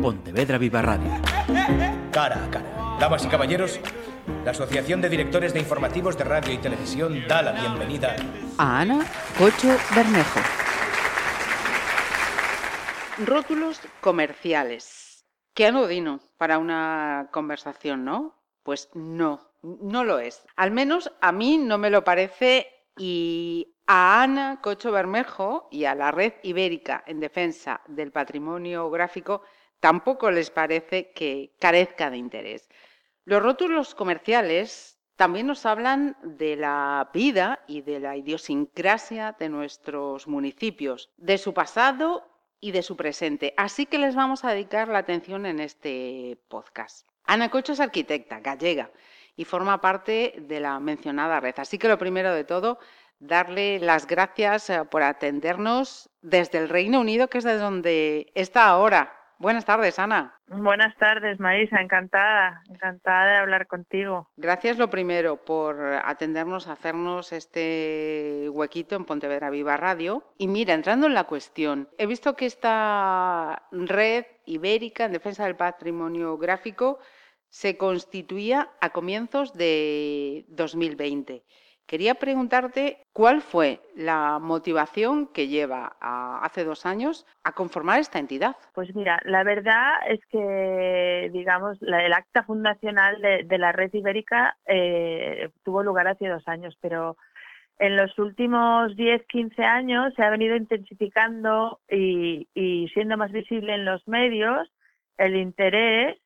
Pontevedra 0.00 0.56
Viva 0.56 0.80
Radio. 0.80 1.10
Cara 2.10 2.44
a 2.44 2.50
cara. 2.50 2.96
Damas 2.98 3.24
y 3.24 3.28
caballeros, 3.28 3.80
la 4.44 4.52
Asociación 4.52 5.00
de 5.00 5.10
Directores 5.10 5.52
de 5.52 5.60
Informativos 5.60 6.16
de 6.16 6.24
Radio 6.24 6.54
y 6.54 6.58
Televisión 6.58 7.26
da 7.28 7.42
la 7.42 7.52
bienvenida 7.52 8.16
a 8.56 8.80
Ana 8.80 9.04
Cocho 9.38 9.68
Bermejo. 9.94 10.40
Rótulos 13.26 13.80
comerciales. 14.00 15.26
Qué 15.54 15.66
anodino 15.66 16.20
para 16.38 16.58
una 16.58 17.28
conversación, 17.30 18.04
¿no? 18.04 18.34
Pues 18.62 18.88
no, 18.94 19.52
no 19.62 20.04
lo 20.04 20.18
es. 20.18 20.42
Al 20.56 20.70
menos 20.70 21.12
a 21.20 21.32
mí 21.32 21.58
no 21.58 21.76
me 21.76 21.90
lo 21.90 22.04
parece 22.04 22.66
y 22.96 23.76
a 23.86 24.22
Ana 24.22 24.60
Cocho 24.62 24.92
Bermejo 24.92 25.68
y 25.70 25.84
a 25.84 25.94
la 25.94 26.10
Red 26.10 26.34
Ibérica 26.42 27.04
en 27.06 27.20
Defensa 27.20 27.82
del 27.86 28.12
Patrimonio 28.12 28.88
Gráfico 28.90 29.42
tampoco 29.80 30.30
les 30.30 30.50
parece 30.50 31.12
que 31.12 31.54
carezca 31.58 32.10
de 32.10 32.18
interés. 32.18 32.68
Los 33.24 33.42
rótulos 33.42 33.94
comerciales 33.94 34.98
también 35.16 35.46
nos 35.46 35.66
hablan 35.66 36.16
de 36.22 36.56
la 36.56 37.10
vida 37.12 37.62
y 37.66 37.82
de 37.82 38.00
la 38.00 38.16
idiosincrasia 38.16 39.36
de 39.38 39.50
nuestros 39.50 40.26
municipios, 40.26 41.10
de 41.18 41.36
su 41.36 41.52
pasado 41.52 42.24
y 42.58 42.72
de 42.72 42.82
su 42.82 42.96
presente. 42.96 43.52
Así 43.56 43.86
que 43.86 43.98
les 43.98 44.14
vamos 44.14 44.44
a 44.44 44.50
dedicar 44.50 44.88
la 44.88 44.98
atención 44.98 45.44
en 45.44 45.60
este 45.60 46.38
podcast. 46.48 47.06
Ana 47.24 47.50
Cocho 47.50 47.74
es 47.74 47.80
arquitecta 47.80 48.40
gallega 48.40 48.90
y 49.36 49.44
forma 49.44 49.80
parte 49.80 50.34
de 50.38 50.60
la 50.60 50.80
mencionada 50.80 51.38
red. 51.40 51.54
Así 51.58 51.78
que 51.78 51.88
lo 51.88 51.98
primero 51.98 52.34
de 52.34 52.44
todo, 52.44 52.78
darle 53.18 53.78
las 53.78 54.06
gracias 54.06 54.70
eh, 54.70 54.84
por 54.90 55.02
atendernos 55.02 56.10
desde 56.22 56.58
el 56.58 56.68
Reino 56.68 57.00
Unido, 57.00 57.28
que 57.28 57.38
es 57.38 57.44
de 57.44 57.58
donde 57.58 58.32
está 58.34 58.66
ahora. 58.66 59.19
Buenas 59.40 59.64
tardes, 59.64 59.98
Ana. 59.98 60.38
Buenas 60.48 60.94
tardes, 60.98 61.40
Marisa. 61.40 61.80
Encantada, 61.80 62.62
encantada 62.68 63.24
de 63.24 63.36
hablar 63.38 63.66
contigo. 63.68 64.28
Gracias 64.36 64.76
lo 64.76 64.90
primero 64.90 65.42
por 65.42 65.82
atendernos, 66.04 66.68
hacernos 66.68 67.32
este 67.32 68.48
huequito 68.50 68.96
en 68.96 69.06
Pontevedra 69.06 69.48
Viva 69.48 69.78
Radio. 69.78 70.22
Y 70.36 70.46
mira, 70.46 70.74
entrando 70.74 71.06
en 71.06 71.14
la 71.14 71.24
cuestión, 71.24 71.88
he 71.96 72.04
visto 72.04 72.36
que 72.36 72.44
esta 72.44 73.66
red 73.72 74.26
ibérica 74.44 75.06
en 75.06 75.12
defensa 75.12 75.46
del 75.46 75.56
patrimonio 75.56 76.36
gráfico 76.36 76.98
se 77.48 77.78
constituía 77.78 78.68
a 78.82 78.90
comienzos 78.90 79.54
de 79.54 80.44
2020. 80.48 81.44
Quería 81.90 82.14
preguntarte 82.14 82.98
cuál 83.12 83.42
fue 83.42 83.80
la 83.96 84.38
motivación 84.38 85.26
que 85.26 85.48
lleva 85.48 85.96
hace 86.00 86.62
dos 86.62 86.86
años 86.86 87.26
a 87.42 87.50
conformar 87.50 87.98
esta 87.98 88.20
entidad. 88.20 88.54
Pues 88.74 88.94
mira, 88.94 89.18
la 89.24 89.42
verdad 89.42 89.94
es 90.08 90.20
que, 90.26 91.30
digamos, 91.32 91.82
el 91.82 92.12
acta 92.12 92.44
fundacional 92.44 93.20
de, 93.20 93.58
la 93.58 93.72
red 93.72 93.92
ibérica 93.92 94.56
eh, 94.66 95.50
tuvo 95.64 95.82
lugar 95.82 96.06
hace 96.06 96.28
dos 96.28 96.46
años, 96.46 96.78
pero 96.80 97.16
en 97.80 97.96
los 97.96 98.16
últimos 98.20 98.94
10, 98.94 99.26
15 99.26 99.64
años 99.64 100.14
se 100.14 100.22
ha 100.22 100.30
venido 100.30 100.54
intensificando 100.54 101.80
y 101.88 102.46
siendo 102.94 103.16
más 103.16 103.32
visible 103.32 103.74
en 103.74 103.84
los 103.84 104.06
medios 104.06 104.70
el 105.18 105.34
interés 105.34 106.16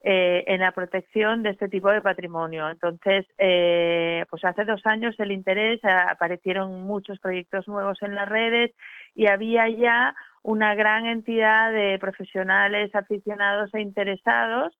eh, 0.00 0.44
en 0.46 0.60
la 0.60 0.70
protección 0.70 1.42
de 1.42 1.50
este 1.50 1.68
tipo 1.68 1.90
de 1.90 2.00
patrimonio. 2.00 2.70
Entonces, 2.70 3.26
eh, 3.36 4.24
pues 4.30 4.44
hace 4.44 4.64
dos 4.64 4.80
años 4.86 5.16
el 5.18 5.32
interés, 5.32 5.82
eh, 5.82 5.88
aparecieron 5.90 6.82
muchos 6.84 7.18
proyectos 7.18 7.66
nuevos 7.66 8.00
en 8.02 8.14
las 8.14 8.28
redes 8.28 8.70
y 9.16 9.26
había 9.26 9.68
ya 9.68 10.14
una 10.42 10.76
gran 10.76 11.06
entidad 11.06 11.72
de 11.72 11.98
profesionales 11.98 12.94
aficionados 12.94 13.74
e 13.74 13.80
interesados 13.80 14.72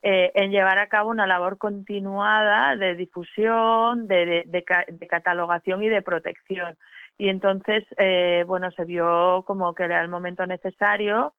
en 0.00 0.52
llevar 0.52 0.78
a 0.78 0.88
cabo 0.88 1.10
una 1.10 1.26
labor 1.26 1.58
continuada 1.58 2.76
de 2.76 2.94
difusión, 2.94 4.06
de, 4.06 4.44
de 4.46 5.06
catalogación 5.08 5.82
y 5.82 5.88
de 5.88 6.02
protección. 6.02 6.76
Y 7.16 7.30
entonces, 7.30 7.84
bueno, 8.46 8.70
se 8.70 8.84
vio 8.84 9.42
como 9.44 9.74
que 9.74 9.84
era 9.84 10.00
el 10.00 10.08
momento 10.08 10.46
necesario 10.46 11.34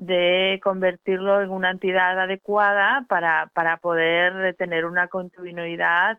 de 0.00 0.58
convertirlo 0.62 1.42
en 1.42 1.50
una 1.50 1.70
entidad 1.70 2.18
adecuada 2.18 3.04
para, 3.06 3.50
para 3.52 3.76
poder 3.76 4.54
tener 4.54 4.86
una 4.86 5.08
continuidad 5.08 6.18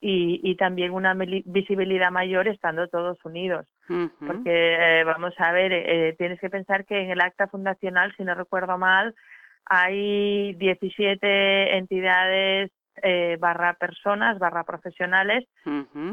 y, 0.00 0.40
y 0.48 0.54
también 0.54 0.92
una 0.92 1.12
visibilidad 1.14 2.12
mayor 2.12 2.46
estando 2.46 2.86
todos 2.86 3.18
unidos. 3.24 3.66
Porque, 3.88 5.00
eh, 5.00 5.04
vamos 5.04 5.34
a 5.38 5.50
ver, 5.50 5.72
eh, 5.72 6.14
tienes 6.16 6.38
que 6.38 6.50
pensar 6.50 6.84
que 6.84 7.00
en 7.00 7.10
el 7.10 7.20
acta 7.20 7.48
fundacional, 7.48 8.14
si 8.16 8.22
no 8.22 8.32
recuerdo 8.36 8.78
mal, 8.78 9.12
hay 9.64 10.54
17 10.54 11.78
entidades 11.78 12.70
eh, 13.02 13.36
barra 13.40 13.74
personas, 13.74 14.38
barra 14.38 14.62
profesionales, 14.62 15.48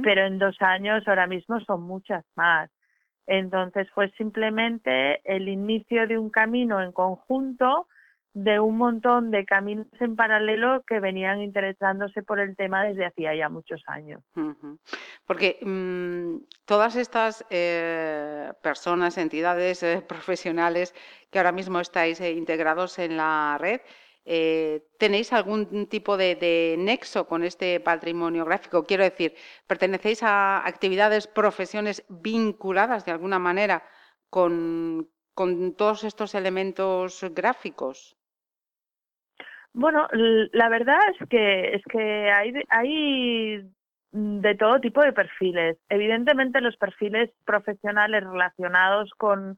pero 0.01 0.25
en 0.25 0.40
dos 0.40 0.59
años 0.62 1.07
ahora 1.07 1.28
mismo 1.28 1.59
son 1.59 1.84
muchas 1.84 2.25
más. 2.35 2.72
Entonces 3.28 3.89
fue 3.91 4.09
simplemente 4.11 5.22
el 5.23 5.47
inicio 5.47 6.07
de 6.07 6.17
un 6.17 6.29
camino 6.29 6.81
en 6.81 6.91
conjunto 6.91 7.88
de 8.34 8.59
un 8.59 8.78
montón 8.78 9.29
de 9.29 9.45
caminos 9.45 9.85
en 10.00 10.16
paralelo 10.16 10.84
que 10.88 11.00
venían 11.00 11.41
interesándose 11.41 12.23
por 12.23 12.39
el 12.39 12.56
tema 12.56 12.83
desde 12.83 13.06
hacía 13.06 13.35
ya 13.35 13.47
muchos 13.47 13.83
años. 13.85 14.23
Porque 15.25 15.59
mm, 15.62 16.44
todas 16.66 16.95
estas 16.95 17.45
eh, 17.51 18.51
personas, 18.62 19.17
entidades 19.19 19.83
eh, 19.83 20.01
profesionales 20.07 20.95
que 21.29 21.38
ahora 21.38 21.51
mismo 21.51 21.79
estáis 21.79 22.19
eh, 22.22 22.31
integrados 22.31 22.97
en 22.97 23.17
la 23.17 23.57
red, 23.59 23.81
eh, 24.25 24.84
¿Tenéis 24.97 25.34
algún 25.34 25.88
tipo 25.88 26.16
de, 26.16 26.75
nexo 26.79 27.28
con 27.28 27.44
este 27.44 27.79
patrimonio 27.79 28.45
gráfico? 28.45 28.85
Quiero 28.85 29.03
decir, 29.03 29.35
¿pertenecéis 29.67 30.23
a 30.23 30.66
actividades, 30.66 31.28
profesiones 31.28 32.06
vinculadas 32.07 33.06
de 33.06 33.12
alguna 33.12 33.39
manera 33.39 33.83
con, 34.29 35.09
todos 35.78 36.03
estos 36.03 36.35
elementos 36.35 37.25
gráficos? 37.31 38.16
Bueno, 39.73 40.07
la 40.12 40.69
verdad 40.69 41.00
es 41.19 41.28
que 41.28 41.75
es 41.75 41.81
que 41.91 42.31
hay, 42.31 42.53
hay 42.69 43.67
de 44.12 44.56
todo 44.56 44.79
tipo 44.79 45.01
de 45.01 45.12
perfiles. 45.12 45.78
Evidentemente 45.89 46.62
los 46.62 46.78
perfiles 46.78 47.31
profesionales 47.45 48.23
relacionados 48.23 49.09
con, 49.17 49.57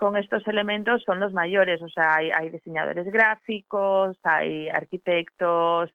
con 0.00 0.16
estos 0.16 0.48
elementos 0.48 1.02
son 1.04 1.20
los 1.20 1.34
mayores, 1.34 1.82
o 1.82 1.88
sea, 1.90 2.14
hay, 2.14 2.48
diseñadores 2.48 3.04
gráficos, 3.12 4.16
hay 4.22 4.70
arquitectos, 4.70 5.90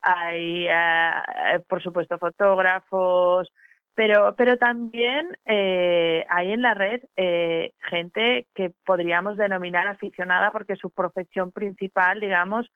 hay, 0.00 0.68
eh, 0.68 1.58
por 1.68 1.82
supuesto, 1.82 2.16
fotógrafos, 2.16 3.52
pero, 3.92 4.36
pero 4.36 4.56
también 4.56 5.36
eh, 5.46 6.24
hay 6.28 6.52
en 6.52 6.62
la 6.62 6.74
red 6.74 7.02
eh, 7.16 7.72
gente 7.80 8.46
que 8.54 8.70
podríamos 8.86 9.36
denominar 9.36 9.88
aficionada 9.88 10.52
porque 10.52 10.76
su 10.76 10.90
profesión 10.90 11.50
principal, 11.50 12.20
digamos, 12.20 12.70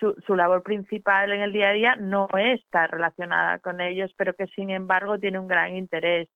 su, 0.00 0.14
su 0.26 0.36
labor 0.36 0.62
principal 0.62 1.32
en 1.32 1.42
el 1.42 1.52
día 1.52 1.68
a 1.68 1.72
día 1.74 1.96
no 1.96 2.28
está 2.34 2.86
relacionada 2.86 3.58
con 3.58 3.82
ellos, 3.82 4.10
pero 4.16 4.32
que 4.32 4.46
sin 4.46 4.70
embargo 4.70 5.18
tiene 5.18 5.38
un 5.38 5.48
gran 5.48 5.76
interés. 5.76 6.30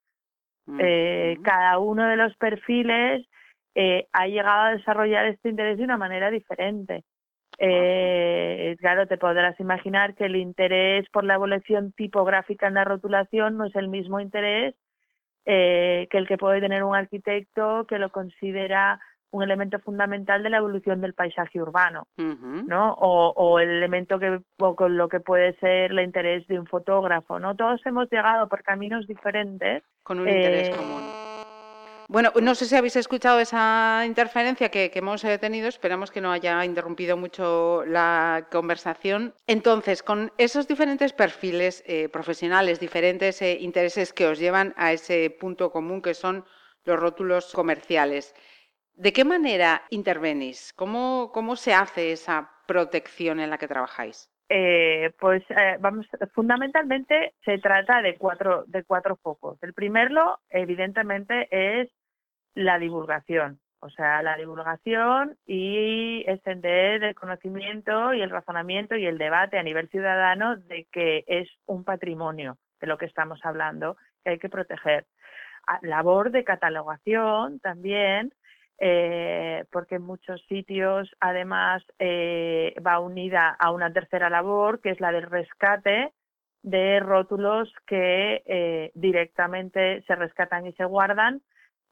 Mm, 0.67 1.41
cada 1.43 1.79
uno 1.79 2.07
de 2.07 2.17
los 2.17 2.37
perfiles 2.37 3.27
eh, 3.81 4.09
ha 4.13 4.27
llegado 4.27 4.63
a 4.63 4.71
desarrollar 4.73 5.27
este 5.27 5.51
interés 5.51 5.79
de 5.79 5.85
una 5.85 5.97
manera 5.97 6.33
diferente. 6.33 7.05
Eh, 7.59 8.77
claro, 8.81 9.07
te 9.07 9.19
podrás 9.19 9.59
imaginar 9.61 10.17
que 10.17 10.25
el 10.25 10.35
interés 10.35 11.09
por 11.11 11.23
la 11.23 11.35
evolución 11.35 11.93
tipográfica 11.93 12.67
en 12.67 12.75
la 12.75 12.83
rotulación 12.83 13.57
no 13.57 13.67
es 13.67 13.77
el 13.77 13.87
mismo 13.87 14.19
interés 14.19 14.75
eh, 15.45 16.09
que 16.11 16.19
el 16.19 16.27
que 16.27 16.37
puede 16.37 16.61
tener 16.61 16.83
un 16.83 16.97
arquitecto 16.97 17.87
que 17.87 18.01
lo 18.01 18.11
considera 18.11 19.01
un 19.31 19.45
elemento 19.45 19.79
fundamental 19.79 20.43
de 20.43 20.51
la 20.51 20.57
evolución 20.57 21.01
del 21.01 21.15
paisaje 21.15 21.63
urbano, 21.63 22.09
¿no? 22.17 22.95
O, 22.95 23.33
o, 23.37 23.61
el 23.61 23.69
elemento 23.69 24.19
que 24.19 24.41
o 24.59 24.75
con 24.75 24.97
lo 24.97 25.09
que 25.09 25.21
puede 25.21 25.53
ser 25.59 25.93
el 25.93 26.01
interés 26.01 26.49
de 26.49 26.59
un 26.59 26.67
fotógrafo, 26.67 27.39
¿no? 27.39 27.55
Todos 27.55 27.81
hemos 27.87 28.11
llegado 28.11 28.49
por 28.49 28.65
caminos 28.65 29.07
diferentes. 29.07 29.85
Con 30.03 30.19
un 30.19 30.29
interés 30.29 30.71
común 30.71 31.28
bueno, 32.11 32.33
no 32.41 32.55
sé 32.55 32.65
si 32.65 32.75
habéis 32.75 32.97
escuchado 32.97 33.39
esa 33.39 34.03
interferencia 34.07 34.71
que, 34.71 34.91
hemos 34.95 35.23
eh, 35.25 35.37
tenido, 35.37 35.69
esperamos 35.69 36.11
que 36.11 36.23
no 36.23 36.33
haya 36.33 36.65
interrumpido 36.65 37.19
mucho 37.19 37.85
la 37.85 38.49
conversación. 38.51 39.35
Entonces, 39.47 40.03
con 40.03 40.33
esos 40.39 40.67
diferentes 40.67 41.13
perfiles 41.13 41.85
eh, 41.87 42.09
profesionales, 42.09 42.81
diferentes 42.81 43.43
eh, 43.43 43.59
intereses 43.61 44.15
que 44.15 44.27
os 44.27 44.39
llevan 44.39 44.73
a 44.79 44.95
ese 44.95 45.29
punto 45.39 45.71
común 45.71 46.01
que 46.01 46.15
son 46.15 46.47
los 46.85 46.99
rótulos 46.99 47.53
comerciales, 47.53 48.35
¿de 48.95 49.13
qué 49.13 49.25
manera 49.27 49.83
intervenís? 49.91 50.73
¿Cómo, 50.73 51.31
cómo 51.35 51.57
se 51.57 51.75
hace 51.75 52.13
esa 52.13 52.51
protección 52.67 53.39
en 53.39 53.51
la 53.51 53.59
que 53.59 53.69
trabajáis? 53.69 54.31
pues 55.21 55.45
vamos, 55.81 56.07
fundamentalmente 56.33 57.35
se 57.45 57.59
trata 57.59 58.01
de 58.01 58.17
cuatro, 58.17 58.65
de 58.67 58.83
cuatro 58.83 59.17
focos. 59.17 59.63
El 59.63 59.75
primero, 59.75 60.39
evidentemente, 60.49 61.49
es 61.51 61.91
la 62.55 62.79
divulgación. 62.79 63.61
O 63.81 63.91
sea, 63.91 64.23
la 64.23 64.37
divulgación 64.37 65.37
y 65.47 66.25
extender 66.27 67.05
el 67.05 67.15
conocimiento 67.15 68.13
y 68.13 68.23
el 68.23 68.31
razonamiento 68.31 68.97
y 68.97 69.07
el 69.07 69.19
debate 69.19 69.57
a 69.57 69.63
nivel 69.63 69.89
ciudadano 69.89 70.57
de 70.57 70.89
que 70.91 71.25
es 71.29 71.49
un 71.67 71.85
patrimonio 71.85 72.59
de 72.81 72.89
lo 72.89 72.99
que 72.99 73.07
estamos 73.07 73.39
hablando 73.45 73.97
que 74.25 74.31
hay 74.31 74.39
que 74.39 74.49
proteger. 74.49 75.07
labor 75.83 76.31
de 76.33 76.45
catalogación 76.45 77.61
también, 77.61 78.33
eh, 78.79 79.65
porque 79.71 79.97
en 79.97 80.03
muchos 80.03 80.43
sitios 80.49 81.11
además 81.21 81.85
eh, 81.99 82.75
va 82.85 83.01
unida 83.01 83.51
a 83.51 83.71
una 83.71 83.93
tercera 83.93 84.31
labor, 84.31 84.81
que 84.81 84.91
es 84.91 85.01
la 85.01 85.13
del 85.13 85.31
rescate 85.31 86.13
de 86.63 87.01
rótulos 87.01 87.73
que 87.87 88.43
eh, 88.47 88.91
directamente 88.95 90.03
se 90.03 90.15
rescatan 90.17 90.67
y 90.67 90.73
se 90.73 90.85
guardan 90.85 91.43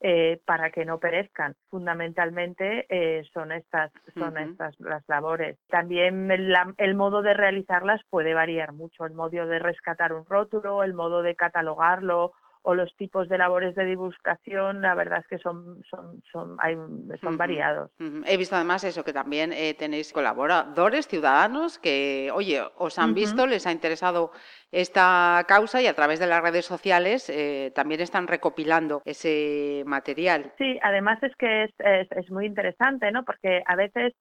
eh, 0.00 0.40
para 0.44 0.70
que 0.70 0.84
no 0.84 0.98
perezcan. 0.98 1.54
Fundamentalmente 1.70 2.86
eh, 2.90 3.24
son 3.32 3.50
estas 3.50 3.90
son 4.14 4.36
estas 4.36 4.78
las 4.78 5.02
labores. 5.08 5.58
También 5.68 6.30
el, 6.30 6.94
modo 6.94 7.22
de 7.22 7.32
realizarlas 7.32 8.02
puede 8.10 8.34
variar 8.34 8.72
mucho. 8.72 9.06
El 9.06 9.14
modo 9.14 9.46
de 9.46 9.58
rescatar 9.58 10.12
un 10.12 10.26
rótulo, 10.26 10.82
el 10.82 10.92
modo 10.92 11.22
de 11.22 11.34
catalogarlo 11.34 12.32
o 12.68 12.74
los 12.74 12.92
tipos 12.96 13.28
de 13.28 13.38
labores 13.38 13.76
de 13.76 13.84
divulgación, 13.84 14.82
la 14.82 14.96
verdad 14.96 15.20
es 15.20 15.26
que 15.28 15.38
son, 15.38 15.84
son, 15.88 16.20
son, 16.32 16.56
hay, 16.58 16.74
son 17.20 17.36
variados. 17.36 17.92
He 18.26 18.36
visto 18.36 18.56
además 18.56 18.82
eso, 18.82 19.04
que 19.04 19.12
también 19.12 19.52
eh, 19.52 19.74
tenéis 19.74 20.12
colaboradores, 20.12 21.06
ciudadanos, 21.06 21.78
que, 21.78 22.28
oye, 22.34 22.60
os 22.76 22.98
han 22.98 23.14
visto, 23.14 23.46
les 23.46 23.68
ha 23.68 23.70
interesado 23.70 24.32
esta 24.72 25.44
causa 25.46 25.80
y 25.80 25.86
a 25.86 25.94
través 25.94 26.18
de 26.18 26.26
las 26.26 26.42
redes 26.42 26.66
sociales 26.66 27.30
eh, 27.30 27.70
también 27.72 28.00
están 28.00 28.26
recopilando 28.26 29.00
ese 29.04 29.84
material. 29.86 30.52
Sí, 30.58 30.80
además 30.82 31.22
es 31.22 31.36
que 31.36 31.64
es, 31.64 31.70
es, 31.78 32.10
es 32.10 32.30
muy 32.32 32.46
interesante, 32.46 33.12
¿no? 33.12 33.24
Porque 33.24 33.62
a 33.64 33.76
veces 33.76 34.12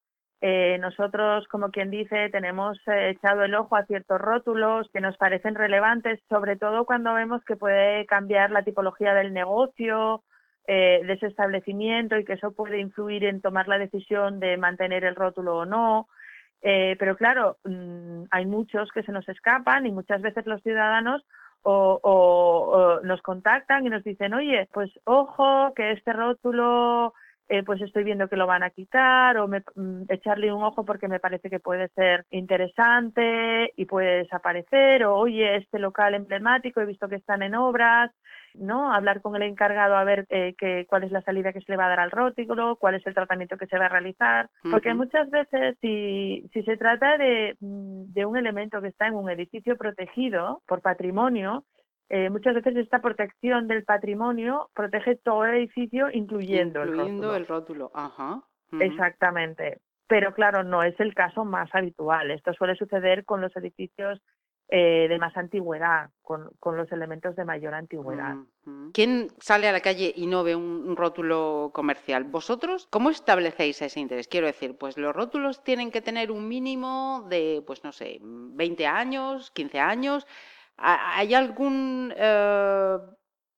eh, 0.41 0.77
nosotros, 0.79 1.47
como 1.47 1.71
quien 1.71 1.89
dice, 1.89 2.29
tenemos 2.29 2.77
eh, 2.87 3.11
echado 3.11 3.43
el 3.43 3.55
ojo 3.55 3.75
a 3.75 3.85
ciertos 3.85 4.19
rótulos 4.19 4.89
que 4.91 5.01
nos 5.01 5.17
parecen 5.17 5.55
relevantes, 5.55 6.19
sobre 6.29 6.57
todo 6.57 6.85
cuando 6.85 7.13
vemos 7.13 7.43
que 7.45 7.55
puede 7.55 8.05
cambiar 8.05 8.51
la 8.51 8.63
tipología 8.63 9.13
del 9.13 9.33
negocio, 9.33 10.23
eh, 10.67 11.01
de 11.05 11.13
ese 11.13 11.27
establecimiento 11.27 12.17
y 12.17 12.25
que 12.25 12.33
eso 12.33 12.51
puede 12.51 12.79
influir 12.79 13.23
en 13.23 13.41
tomar 13.41 13.67
la 13.67 13.77
decisión 13.77 14.39
de 14.39 14.57
mantener 14.57 15.05
el 15.05 15.15
rótulo 15.15 15.57
o 15.59 15.65
no. 15.65 16.07
pero 16.61 17.15
claro, 17.15 17.57
mm, 17.63 18.23
hay 18.31 18.45
muchos 18.45 18.89
que 18.91 19.03
se 19.03 19.11
nos 19.11 19.27
escapan 19.29 19.85
y 19.85 19.91
muchas 19.91 20.21
veces 20.21 20.45
los 20.47 20.61
ciudadanos 20.63 21.23
o, 21.63 22.99
nos 23.03 23.21
contactan 23.21 23.85
y 23.85 23.89
nos 23.89 24.03
dicen, 24.03 24.33
oye, 24.33 24.67
pues 24.73 24.91
ojo, 25.05 25.73
que 25.75 25.91
este 25.91 26.13
rótulo 26.13 27.13
eh, 27.49 27.63
pues 27.63 27.81
estoy 27.81 28.03
viendo 28.03 28.27
que 28.27 28.37
lo 28.37 28.47
van 28.47 28.63
a 28.63 28.69
quitar 28.69 29.37
o 29.37 29.47
mm, 29.47 30.03
echarle 30.09 30.51
un 30.51 30.63
ojo 30.63 30.83
porque 30.85 31.07
me 31.07 31.19
parece 31.19 31.49
que 31.49 31.59
puede 31.59 31.89
ser 31.89 32.25
interesante 32.31 33.71
y 33.75 33.85
puede 33.85 34.17
desaparecer 34.23 35.05
o 35.05 35.15
oye 35.15 35.57
este 35.57 35.79
local 35.79 36.15
emblemático 36.15 36.81
he 36.81 36.85
visto 36.85 37.07
que 37.07 37.15
están 37.15 37.43
en 37.43 37.55
obras 37.55 38.11
no 38.57 38.93
hablar 38.93 39.21
con 39.21 39.35
el 39.35 39.43
encargado 39.43 39.95
a 39.95 40.03
ver 40.03 40.25
eh, 40.29 40.55
que, 40.57 40.85
cuál 40.87 41.03
es 41.03 41.11
la 41.11 41.21
salida 41.21 41.53
que 41.53 41.61
se 41.61 41.71
le 41.71 41.77
va 41.77 41.85
a 41.85 41.89
dar 41.89 41.99
al 41.99 42.11
rótulo 42.11 42.77
cuál 42.77 42.95
es 42.95 43.05
el 43.05 43.13
tratamiento 43.13 43.57
que 43.57 43.67
se 43.67 43.77
va 43.77 43.85
a 43.85 43.89
realizar. 43.89 44.49
Porque 44.69 44.93
muchas 44.93 45.29
veces 45.29 45.77
si, 45.81 46.49
si 46.53 46.63
se 46.63 46.77
trata 46.77 47.17
de, 47.17 47.55
mm, 47.59 48.13
de 48.13 48.25
un 48.25 48.37
elemento 48.37 48.81
que 48.81 48.87
está 48.87 49.07
en 49.07 49.15
un 49.15 49.29
edificio 49.29 49.77
protegido 49.77 50.61
por 50.67 50.81
patrimonio 50.81 51.63
eh, 52.09 52.29
muchas 52.29 52.55
veces 52.55 52.75
esta 52.75 53.01
protección 53.01 53.67
del 53.67 53.83
patrimonio 53.83 54.69
protege 54.73 55.15
todo 55.15 55.45
el 55.45 55.55
edificio, 55.55 56.09
incluyendo, 56.11 56.83
el 56.83 56.97
rótulo. 56.97 57.35
el 57.35 57.47
rótulo. 57.47 57.91
Ajá. 57.93 58.43
Exactamente. 58.79 59.79
Pero 60.07 60.33
claro, 60.33 60.63
no 60.63 60.83
es 60.83 60.99
el 60.99 61.15
caso 61.15 61.45
más 61.45 61.69
habitual. 61.73 62.29
Esto 62.29 62.53
suele 62.53 62.75
suceder 62.75 63.25
con 63.25 63.41
los 63.41 63.55
edificios 63.55 64.21
eh, 64.67 65.07
de 65.07 65.19
más 65.19 65.37
antigüedad, 65.37 66.09
con, 66.23 66.49
con, 66.59 66.75
los 66.75 66.91
elementos 66.91 67.35
de 67.35 67.45
mayor 67.45 67.75
antigüedad. 67.75 68.35
¿Quién 68.93 69.27
sale 69.39 69.67
a 69.67 69.71
la 69.71 69.79
calle 69.79 70.11
y 70.15 70.25
no 70.25 70.43
ve 70.43 70.55
un, 70.55 70.95
rótulo 70.95 71.69
comercial? 71.71 72.23
¿Vosotros 72.23 72.87
cómo 72.89 73.11
establecéis 73.11 73.81
ese 73.83 73.99
interés? 73.99 74.27
Quiero 74.27 74.47
decir, 74.47 74.75
pues 74.75 74.97
los 74.97 75.15
rótulos 75.15 75.63
tienen 75.63 75.91
que 75.91 76.01
tener 76.01 76.31
un 76.31 76.47
mínimo 76.47 77.27
de, 77.29 77.63
pues 77.65 77.83
no 77.83 77.91
sé, 77.91 78.17
20 78.21 78.87
años, 78.87 79.51
15 79.51 79.79
años. 79.79 80.25
¿Hay 80.77 81.33
algún 81.33 82.13
eh, 82.15 82.97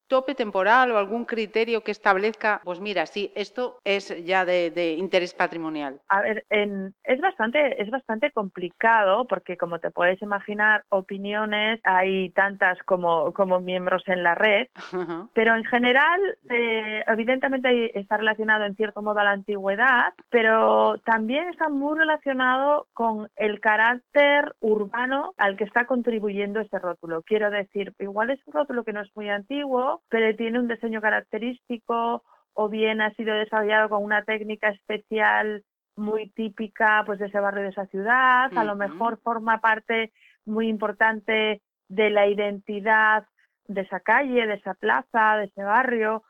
tope 0.08 0.36
temporal 0.36 0.92
o 0.92 0.98
algún 0.98 1.26
criterio 1.26 1.82
que 1.82 1.92
establezca, 1.92 2.62
pues 2.64 2.80
mira, 2.80 3.06
sí, 3.06 3.32
esto 3.36 3.80
es 3.84 4.14
ya 4.26 4.46
de, 4.46 4.96
interés 4.98 5.34
patrimonial? 5.34 6.00
A 6.08 6.22
ver, 6.22 6.46
es, 6.50 7.22
bastante, 7.22 7.82
es 7.82 7.90
bastante 7.90 8.32
complicado 8.32 9.26
porque, 9.26 9.58
como 9.58 9.80
te 9.80 9.92
puedes 9.92 10.22
imaginar, 10.22 10.84
opiniones 10.90 11.80
hay 11.84 12.30
tantas 12.32 12.78
como, 12.84 13.34
como 13.34 13.60
miembros 13.60 14.04
en 14.08 14.24
la 14.24 14.36
red, 14.36 14.68
pero 15.34 15.56
en 15.56 15.66
general, 15.66 16.20
eh, 16.50 17.04
evidentemente 17.08 17.98
está 18.00 18.18
relacionado 18.18 18.66
en 18.66 18.76
cierto 18.76 19.02
modo 19.02 19.20
a 19.20 19.24
la 19.24 19.32
antigüedad, 19.32 20.14
pero 20.30 20.98
también 21.00 21.50
está 21.50 21.70
muy 21.70 21.98
relacionado 21.98 22.88
con 22.94 23.30
el 23.36 23.60
carácter 23.60 24.56
urbano 24.60 25.34
al 25.38 25.58
que 25.58 25.64
está 25.64 25.86
contribuyendo 25.86 26.60
ese 26.60 26.80
rótulo. 26.80 27.22
Quiero 27.24 27.50
decir, 27.50 27.94
igual 28.00 28.30
es 28.30 28.40
un 28.46 28.54
rótulo 28.54 28.84
que 28.84 28.94
no 28.94 29.02
es 29.02 29.16
muy 29.16 29.30
antiguo, 29.30 29.97
pero 30.10 30.36
tiene 30.36 30.60
un 30.60 30.68
diseño 30.68 31.02
característico 31.02 32.24
o 32.54 32.70
bien 32.70 33.02
ha 33.02 33.14
sido 33.14 33.36
desarrollado 33.36 33.90
con 33.90 34.04
una 34.04 34.24
técnica 34.24 34.70
especial 34.70 35.64
muy 35.96 36.30
típica 36.30 37.04
pues 37.06 37.20
de 37.20 37.28
ese 37.28 37.40
barrio 37.40 37.64
de 37.64 37.70
esa 37.70 37.86
ciudad, 37.88 38.56
a 38.56 38.64
lo 38.64 38.76
mejor 38.76 39.20
forma 39.22 39.60
parte 39.60 40.12
muy 40.46 40.68
importante 40.68 41.62
de 41.88 42.10
la 42.10 42.28
identidad 42.28 43.26
de 43.68 43.82
esa 43.82 44.00
calle, 44.00 44.48
de 44.48 44.56
esa 44.56 44.74
plaza, 44.76 45.38
de 45.38 45.46
ese 45.46 45.64
barrio. 45.64 46.24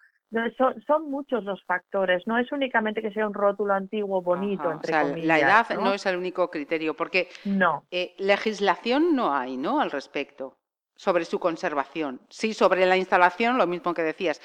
Son, 0.58 0.81
son 0.86 1.10
muchos 1.10 1.46
los 1.46 1.63
factores, 1.63 2.28
no 2.28 2.38
es 2.38 2.52
únicamente 2.52 3.02
que 3.02 3.12
sea 3.12 3.25
un 3.25 3.34
rótulo 3.34 3.74
antiguo 3.74 4.22
bonito, 4.22 4.70
entre 4.70 4.94
o 4.94 5.06
sea, 5.06 5.18
La 5.18 5.40
edad 5.40 5.70
¿no? 5.75 5.94
es 5.94 6.06
el 6.06 6.18
único 6.18 6.50
criterio, 6.50 6.96
porque 6.96 7.30
no. 7.46 7.86
Eh, 7.92 8.13
legislación 8.18 9.16
no 9.16 9.34
hay, 9.34 9.56
¿no? 9.56 9.80
Al 9.80 9.92
respecto 9.92 10.58
sobre 10.98 11.24
su 11.26 11.40
conservación. 11.40 12.20
Sí, 12.30 12.54
sobre 12.54 12.86
la 12.86 12.98
instalación, 12.98 13.58
lo 13.58 13.68
mismo 13.68 13.94
que 13.94 14.04
decías. 14.04 14.42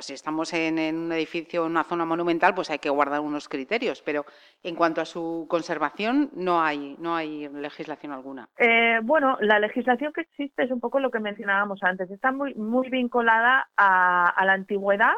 Si 0.00 0.12
estamos 0.12 0.52
en, 0.54 0.78
un 0.96 1.12
edificio, 1.12 1.64
en 1.64 1.72
una 1.72 1.84
zona 1.84 2.04
monumental, 2.04 2.54
pues 2.54 2.70
hay 2.70 2.78
que 2.78 2.90
guardar 2.90 3.20
unos 3.20 3.48
criterios, 3.48 4.02
pero 4.02 4.24
en 4.62 4.74
cuanto 4.74 5.00
a 5.00 5.04
su 5.04 5.46
conservación 5.48 6.30
no 6.34 6.62
hay, 6.62 6.96
no 6.98 7.14
hay 7.14 7.48
legislación 7.48 8.12
alguna. 8.12 8.48
Eh, 8.58 9.00
bueno, 9.02 9.36
la 9.40 9.58
legislación 9.58 10.12
que 10.12 10.22
existe 10.22 10.64
es 10.64 10.70
un 10.70 10.80
poco 10.80 11.00
lo 11.00 11.10
que 11.10 11.20
mencionábamos 11.20 11.82
antes. 11.82 12.10
Está 12.10 12.32
muy, 12.32 12.54
muy 12.54 12.88
vinculada 12.88 13.68
a, 13.76 14.44
la 14.44 14.52
antigüedad 14.52 15.14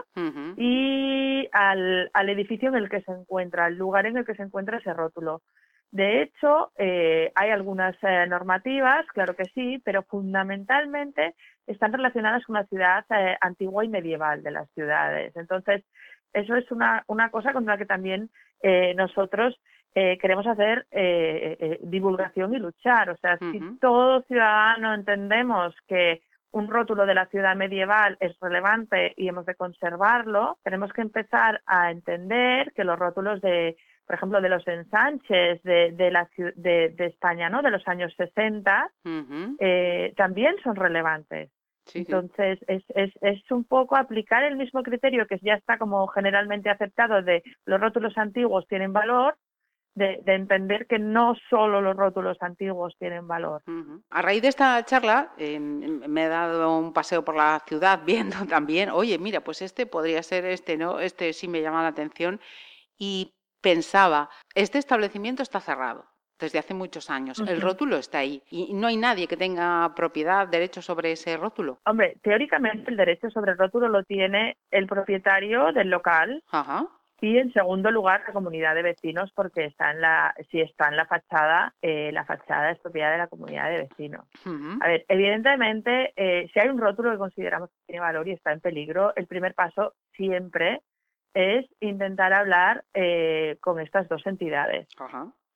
y 0.57 1.49
al, 1.53 2.11
al 2.13 2.29
edificio 2.29 2.69
en 2.69 2.77
el 2.77 2.89
que 2.89 3.03
se 3.03 3.13
encuentra, 3.13 3.67
al 3.67 3.77
lugar 3.77 4.07
en 4.07 4.17
el 4.17 4.25
que 4.25 4.35
se 4.35 4.43
encuentra 4.43 4.79
ese 4.79 4.93
rótulo. 4.93 5.43
De 5.93 6.23
hecho, 6.23 6.73
eh, 6.77 7.33
hay 7.35 7.51
algunas 7.51 7.97
eh, 8.03 8.27
normativas, 8.29 9.07
claro 9.09 9.35
que 9.35 9.45
sí, 9.47 9.81
pero 9.85 10.03
fundamentalmente 10.03 11.35
están 11.67 11.93
relacionadas 11.93 12.45
con 12.45 12.55
la 12.55 12.67
ciudad 12.67 13.05
eh, 13.11 13.37
antigua 13.41 13.85
y 13.85 13.89
medieval 13.89 14.43
de 14.43 14.51
las 14.51 14.71
ciudades. 14.73 15.35
Entonces, 15.37 15.85
eso 16.33 16.55
es 16.55 16.71
una, 16.71 17.05
una 17.07 17.31
cosa 17.31 17.53
con 17.53 17.65
la 17.65 17.79
que 17.79 17.87
también 17.87 18.31
nosotros 18.97 19.59
queremos 19.95 20.47
hacer 20.47 20.87
divulgación 21.81 22.53
y 22.53 22.59
luchar. 22.59 23.11
O 23.11 23.17
sea, 23.17 23.39
si 23.39 23.79
todo 23.81 24.23
ciudadano 24.23 24.93
entendemos 24.93 25.75
que 25.87 26.21
un 26.57 26.69
rótulo 26.69 27.05
de 27.05 27.15
la 27.15 27.27
ciudad 27.27 27.55
medieval 27.55 28.17
es 28.19 28.35
relevante 28.41 29.13
y 29.19 29.29
hemos 29.29 29.45
de 29.45 29.55
conservarlo, 29.55 30.59
tenemos 30.65 30.91
que 30.95 31.03
empezar 31.03 31.61
a 31.67 31.91
entender 31.91 32.73
que 32.73 32.85
los 32.85 32.99
rótulos 32.99 33.43
de 33.43 33.77
por 34.07 34.15
ejemplo, 34.15 34.41
de 34.41 34.49
los 34.49 34.67
ensanches 34.69 35.61
de, 35.65 35.91
de, 35.91 36.11
la, 36.13 36.31
de, 36.55 36.91
de 36.91 37.07
España, 37.07 37.51
¿no? 37.51 37.61
De 37.61 37.73
los 37.73 37.87
años 37.89 38.15
60, 38.17 38.89
eh, 39.59 40.15
también 40.17 40.55
son 40.63 40.77
relevantes. 40.77 41.51
Entonces, 41.93 42.61
Es, 42.69 42.85
es, 42.95 43.13
es, 43.21 43.51
un 43.51 43.65
poco 43.65 43.97
aplicar 43.97 44.45
el 44.45 44.57
mismo 44.57 44.85
criterio 44.85 45.27
que 45.27 45.41
ya 45.43 45.55
está 45.55 45.77
como 45.77 46.07
generalmente 46.07 46.71
aceptado 46.71 47.21
de 47.23 47.43
los 47.65 47.81
rótulos 47.81 48.17
antiguos 48.17 48.67
tienen 48.69 48.93
valor, 48.93 49.37
de, 49.97 50.21
de 50.23 50.35
entender 50.35 50.87
que 50.87 50.99
no 50.99 51.35
solo 51.49 51.81
los 51.81 51.97
rótulos 51.97 52.37
antiguos 52.41 52.95
tienen 52.99 53.27
valor. 53.27 53.63
A 54.11 54.23
raíz 54.23 54.43
de 54.43 54.49
esta 54.49 54.85
charla, 54.85 55.33
me 55.39 56.25
he 56.25 56.29
dado 56.29 56.79
un 56.79 56.93
paseo 56.93 57.25
por 57.25 57.35
la 57.35 57.63
ciudad 57.67 58.03
viendo 58.07 58.37
también, 58.47 58.91
oye, 58.91 59.19
mira, 59.19 59.41
pues 59.41 59.63
este 59.63 59.87
podría 59.87 60.23
ser 60.23 60.45
este, 60.45 60.77
¿no? 60.77 61.01
Este 61.01 61.33
sí 61.33 61.49
me 61.49 61.63
llama 61.63 61.83
la 61.83 61.89
atención. 61.89 62.41
Y 62.99 63.35
pensaba, 63.61 64.31
este 64.55 64.79
establecimiento 64.79 65.43
está 65.43 65.61
cerrado 65.61 66.07
desde 66.39 66.59
hace 66.59 66.75
muchos 66.75 67.11
años. 67.11 67.39
El 67.41 67.61
rótulo 67.61 67.97
está 67.97 68.19
ahí 68.19 68.43
y 68.51 68.75
no 68.75 68.89
hay 68.89 68.97
nadie 68.97 69.27
que 69.27 69.37
tenga 69.37 69.95
propiedad, 69.95 70.47
derecho 70.47 70.83
sobre 70.83 71.13
ese 71.13 71.37
rótulo. 71.37 71.79
Hombre, 71.87 72.19
teóricamente 72.23 72.91
el 72.91 72.97
derecho 72.97 73.31
sobre 73.31 73.53
el 73.53 73.59
rótulo 73.59 73.89
lo 73.89 74.05
tiene 74.05 74.59
el 74.71 74.87
propietario 74.87 75.73
del 75.73 75.89
local. 75.89 76.43
Y 77.21 77.39
en 77.39 77.53
segundo 77.53 77.91
lugar, 77.91 78.23
la 78.27 78.35
comunidad 78.35 78.75
de 78.75 78.83
vecinos, 78.83 79.33
porque 79.35 79.65
está 79.65 79.91
en 79.91 80.03
la, 80.03 80.35
si 80.51 80.61
está 80.61 80.89
en 80.89 80.97
la 80.97 81.07
fachada, 81.07 81.75
eh, 81.81 82.11
la 82.13 82.25
fachada 82.27 82.71
es 82.71 82.79
propiedad 82.81 83.11
de 83.11 83.19
la 83.19 83.29
comunidad 83.29 83.71
de 83.71 83.79
vecinos. 83.79 84.27
A 84.81 84.87
ver, 84.87 85.07
evidentemente, 85.09 86.13
eh, 86.17 86.51
si 86.53 86.61
hay 86.61 86.69
un 86.69 86.79
rótulo 86.79 87.13
que 87.13 87.19
consideramos 87.19 87.71
que 87.71 87.87
tiene 87.87 88.01
valor 88.01 88.29
y 88.29 88.33
está 88.33 88.53
en 88.53 88.61
peligro, 88.61 89.15
el 89.17 89.27
primer 89.27 89.55
paso 89.55 89.95
siempre 90.13 90.83
es 91.33 91.67
intentar 91.81 92.35
hablar 92.35 92.85
eh, 92.93 93.57
con 93.61 93.81
estas 93.81 94.09
dos 94.09 94.27
entidades. 94.27 94.87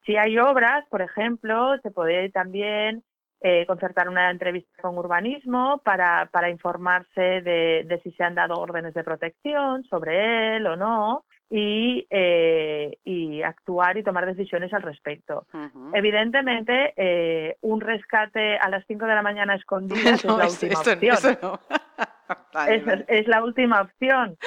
Si 0.07 0.17
hay 0.17 0.39
obras, 0.39 0.87
por 0.89 1.03
ejemplo, 1.03 1.79
se 1.83 1.91
puede 1.91 2.31
también 2.31 3.03
eh, 3.43 3.67
concertar 3.67 4.09
una 4.09 4.31
entrevista 4.31 4.83
con 4.83 4.97
urbanismo 4.97 5.83
para, 5.85 6.27
para 6.33 6.49
informarse 6.49 7.21
de, 7.21 7.85
de, 7.87 8.01
si 8.03 8.13
se 8.13 8.25
han 8.25 8.35
dado 8.35 8.55
órdenes 8.55 8.95
de 8.95 9.05
protección 9.05 9.85
sobre 9.85 10.57
él 10.57 10.67
o 10.67 10.77
no 10.77 11.25
y, 11.51 12.07
eh, 12.11 12.97
y 13.05 13.43
actuar 13.43 13.99
y 13.99 14.05
tomar 14.05 14.25
decisiones 14.25 14.73
al 14.73 14.83
respecto. 14.83 15.47
Evidentemente, 15.93 16.95
eh, 16.97 17.57
un 17.63 17.81
rescate 17.81 18.57
a 18.57 18.69
las 18.69 18.87
5 18.87 19.05
de 19.05 19.15
la 19.15 19.23
mañana 19.23 19.57
escondidas 19.57 20.25
es 20.25 20.25
la 20.25 20.47
última 20.47 20.81
opción. 20.81 21.59
es, 23.09 23.27
la 23.27 23.43
última 23.43 23.81
opción. 23.83 24.39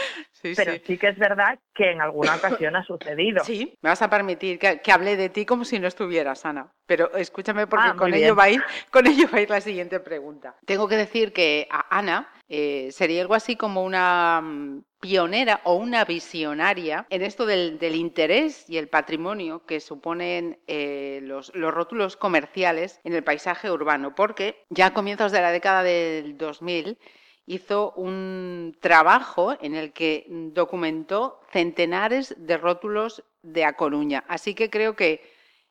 Pero 0.56 0.74
sí. 0.86 0.98
que 0.98 1.08
es 1.08 1.18
verdad 1.18 1.58
que 1.74 1.92
en 1.92 2.02
alguna 2.02 2.36
ocasión 2.36 2.76
ha 2.76 2.84
sucedido. 2.84 3.44
Sí, 3.44 3.78
me 3.82 3.90
vas 3.90 4.02
a 4.02 4.10
permitir 4.10 4.60
que, 4.60 4.82
que 4.82 4.92
hable 4.92 5.16
de 5.16 5.30
ti 5.30 5.46
como 5.46 5.66
si 5.66 5.80
no 5.80 5.88
estuvieras, 5.88 6.46
Ana. 6.46 6.72
Pero 6.86 7.14
escúchame 7.16 7.66
porque 7.68 7.90
ah, 7.90 7.96
con, 7.96 8.14
ello 8.14 8.36
va 8.36 8.44
a 8.44 8.50
ir, 8.50 8.64
con 8.92 9.08
ello 9.08 9.28
va 9.32 9.38
a 9.38 9.42
ir 9.42 9.50
la 9.50 9.62
siguiente 9.62 10.00
pregunta. 10.00 10.56
Tengo 10.66 10.88
que 10.88 10.98
decir 10.98 11.32
que 11.32 11.68
a 11.72 11.98
Ana 11.98 12.30
eh, 12.50 12.90
sería 12.92 13.22
algo 13.22 13.36
así 13.36 13.56
como 13.56 13.84
una 13.84 14.42
mm, 14.44 14.84
pionera 15.00 15.62
o 15.64 15.76
una 15.76 16.04
visionaria 16.06 17.08
en 17.10 17.22
esto 17.22 17.46
del, 17.46 17.80
interés 17.96 18.70
y 18.70 18.78
el 18.78 18.90
patrimonio 18.90 19.66
que 19.66 19.80
suponen 19.80 20.60
eh, 20.68 21.20
los, 21.24 21.56
los, 21.56 21.74
rótulos 21.74 22.18
comerciales 22.18 23.00
en 23.04 23.14
el 23.14 23.24
paisaje 23.24 23.72
urbano, 23.72 24.14
porque 24.14 24.64
ya 24.70 24.88
a 24.88 24.94
comienzos 24.94 25.32
de 25.32 25.42
la 25.42 25.52
década 25.52 25.84
del 25.84 26.38
2000 26.38 26.98
hizo 27.46 27.92
un 27.94 28.78
trabajo 28.80 29.56
en 29.62 29.76
el 29.76 29.92
que 29.92 30.26
documentó 30.30 31.42
centenares 31.52 32.36
de 32.38 32.58
rótulos 32.58 33.24
de 33.42 33.66
A 33.66 33.74
Coruña. 33.74 34.24
Así 34.28 34.56
que 34.56 34.70
creo 34.70 34.96
que 34.96 35.22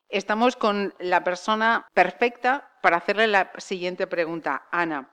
estamos 0.08 0.56
con 0.56 0.94
la 0.98 1.24
persona 1.24 1.86
perfecta 1.94 2.70
para 2.82 2.98
hacerle 2.98 3.26
la 3.26 3.52
siguiente 3.58 4.06
pregunta. 4.06 4.66
Ana, 4.70 5.10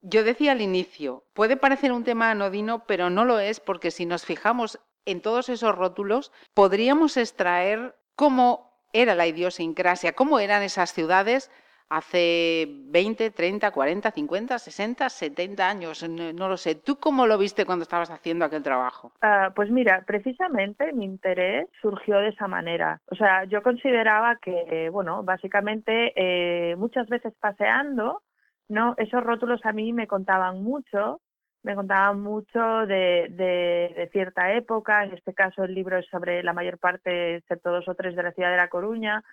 yo 0.00 0.22
decía 0.22 0.52
al 0.52 0.60
inicio, 0.60 1.24
puede 1.34 1.56
parecer 1.56 1.92
un 1.92 2.04
tema 2.04 2.30
anodino, 2.30 2.86
pero 2.86 3.10
no 3.10 3.24
lo 3.24 3.40
es 3.40 3.58
porque 3.58 3.90
si 3.90 4.06
nos 4.06 4.24
fijamos 4.24 4.78
en 5.04 5.20
todos 5.20 5.48
esos 5.48 5.74
rótulos, 5.74 6.32
podríamos 6.54 7.16
extraer 7.16 7.96
cómo 8.14 8.68
era 8.92 9.14
la 9.14 9.26
idiosincrasia, 9.26 10.12
cómo 10.12 10.38
eran 10.38 10.62
esas 10.62 10.92
ciudades 10.92 11.50
hace 11.88 12.66
20, 12.68 13.30
30, 13.30 13.70
40, 13.70 14.10
50, 14.10 14.58
60, 14.58 15.08
70 15.08 15.68
años, 15.68 16.08
no, 16.08 16.48
lo 16.48 16.56
sé. 16.56 16.74
¿Tú 16.74 16.96
cómo 16.96 17.26
lo 17.26 17.38
viste 17.38 17.64
cuando 17.64 17.84
estabas 17.84 18.10
haciendo 18.10 18.44
aquel 18.44 18.62
trabajo? 18.62 19.12
Ah, 19.22 19.52
pues 19.54 19.70
mira, 19.70 20.04
precisamente 20.06 20.92
mi 20.92 21.04
interés 21.04 21.66
surgió 21.80 22.18
de 22.18 22.28
esa 22.28 22.46
manera. 22.46 23.00
O 23.06 23.14
sea, 23.14 23.44
yo 23.44 23.62
consideraba 23.62 24.36
que, 24.36 24.90
bueno, 24.90 25.22
básicamente 25.22 26.12
eh, 26.16 26.76
muchas 26.76 27.08
veces 27.08 27.32
paseando, 27.40 28.22
¿no? 28.68 28.94
Esos 28.98 29.22
rótulos 29.22 29.64
a 29.64 29.72
mí 29.72 29.92
me 29.92 30.06
contaban 30.06 30.62
mucho, 30.62 31.20
me 31.62 31.74
contaban 31.74 32.20
mucho 32.20 32.86
de, 32.86 33.28
de, 33.30 34.08
cierta 34.12 34.52
época, 34.52 35.04
en 35.04 35.14
este 35.14 35.34
caso 35.34 35.64
el 35.64 35.74
libro 35.74 35.98
es 35.98 36.06
sobre 36.06 36.42
la 36.42 36.52
mayor 36.52 36.78
parte, 36.78 37.36
excepto 37.36 37.70
dos 37.70 37.88
o 37.88 37.94
tres, 37.94 38.14
de 38.14 38.22
la 38.22 38.32
ciudad 38.32 38.50
de 38.50 38.56
La 38.56 38.68
Coruña, 38.68 39.24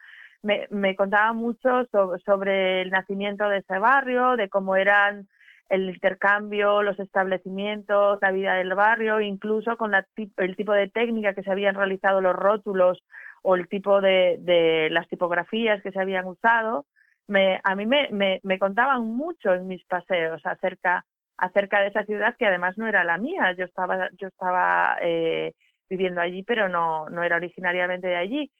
me, 0.41 0.67
me 0.69 0.95
contaba 0.95 1.33
mucho 1.33 1.85
sobre, 2.25 2.81
el 2.81 2.89
nacimiento 2.89 3.47
de 3.49 3.59
ese 3.59 3.79
barrio, 3.79 4.35
de 4.35 4.49
cómo 4.49 4.75
eran 4.75 5.27
el 5.69 5.89
intercambio, 5.89 6.83
los 6.83 6.99
establecimientos, 6.99 8.19
la 8.21 8.31
vida 8.31 8.53
del 8.55 8.75
barrio, 8.75 9.19
incluso 9.19 9.77
con 9.77 9.93
el 9.95 10.55
tipo 10.55 10.73
de 10.73 10.89
técnica 10.89 11.33
que 11.33 11.43
se 11.43 11.51
habían 11.51 11.75
realizado 11.75 12.21
los 12.21 12.35
rótulos 12.35 13.03
o 13.41 13.55
el 13.55 13.67
tipo 13.67 14.01
de, 14.01 14.37
de 14.39 14.89
las 14.91 15.07
tipografías 15.07 15.81
que 15.81 15.91
se 15.91 15.99
habían 15.99 16.25
usado. 16.25 16.85
Me, 17.27 17.59
a 17.63 17.75
mí 17.75 17.85
me, 17.85 18.09
me, 18.11 18.39
me, 18.43 18.59
contaban 18.59 19.03
mucho 19.03 19.53
en 19.53 19.67
mis 19.67 19.83
paseos 19.85 20.41
acerca, 20.45 21.05
acerca 21.37 21.79
de 21.79 21.87
esa 21.87 22.03
ciudad 22.05 22.35
que 22.37 22.45
además 22.45 22.77
no 22.77 22.87
era 22.87 23.03
la 23.03 23.17
mía. 23.17 23.53
Yo 23.57 23.65
estaba, 23.65 24.09
yo 24.19 24.27
estaba 24.27 24.97
eh, 25.01 25.53
viviendo 25.89 26.21
allí, 26.21 26.43
pero 26.43 26.69
no, 26.69 27.09
no 27.09 27.23
era 27.23 27.35
originariamente 27.37 28.07
de 28.07 28.15
allí. 28.15 28.51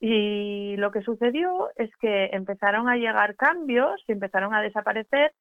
Y 0.00 0.76
lo 0.78 0.90
que 0.90 1.02
sucedió 1.02 1.68
es 1.76 1.94
que 1.96 2.30
empezaron 2.32 2.88
a 2.88 2.96
llegar 2.96 3.36
cambios 3.36 4.02
y 4.08 4.12
empezaron 4.12 4.54
a 4.54 4.62
desaparecer 4.62 5.32